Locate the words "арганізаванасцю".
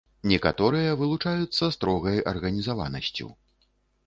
2.33-3.31